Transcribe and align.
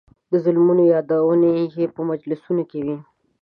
د 0.31 0.33
ظلمونو 0.43 0.83
یادونې 0.93 1.53
یې 1.77 1.85
په 1.95 2.01
مجلسونو 2.09 2.63
کې 2.71 2.79
وې. 2.85 2.97